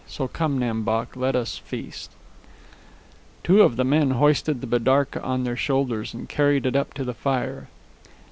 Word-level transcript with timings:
So 0.07 0.27
come, 0.27 0.57
Nam 0.57 0.81
Bok, 0.81 1.15
let 1.15 1.35
us 1.35 1.59
feast." 1.59 2.13
Two 3.43 3.61
of 3.61 3.75
the 3.75 3.83
men 3.83 4.09
hoisted 4.17 4.59
the 4.59 4.65
bidarka 4.65 5.21
on 5.21 5.43
their 5.43 5.55
shoulders 5.55 6.11
and 6.15 6.27
carried 6.27 6.65
it 6.65 6.75
up 6.75 6.95
to 6.95 7.03
the 7.03 7.13
fire. 7.13 7.67